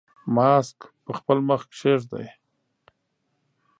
[0.35, 2.27] ماسک په خپل مخ کېږدئ.